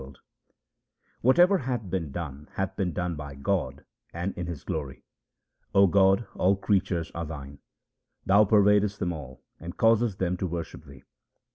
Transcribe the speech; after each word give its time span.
HYMNS 0.01 0.09
OF 0.09 0.17
GURU 0.17 0.17
RAM 0.17 1.35
DAS 1.35 1.65
293 1.67 1.67
Whatever 1.67 1.71
hath 1.71 1.89
been 1.91 2.11
done 2.11 2.49
hath 2.53 2.75
been 2.75 2.91
done 2.91 3.15
by 3.15 3.35
God 3.35 3.85
and 4.11 4.35
is 4.35 4.47
His 4.47 4.63
glory. 4.63 5.03
O 5.75 5.85
God, 5.85 6.25
all 6.33 6.55
creatures 6.55 7.11
are 7.13 7.25
Thine; 7.27 7.59
Thou 8.25 8.43
pervadest 8.45 8.97
them 8.97 9.13
all, 9.13 9.43
and 9.59 9.77
causest 9.77 10.17
them 10.17 10.37
to 10.37 10.47
worship 10.47 10.85
Thee. 10.85 11.03